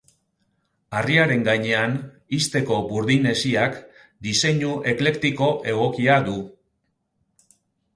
Harriaren 1.01 1.43
gainean, 1.47 1.93
ixteko 2.39 2.79
burdin-hesiak 2.93 3.79
diseinu 4.31 4.75
eklektiko 4.97 5.55
egokia 5.77 6.21
du. 6.31 6.39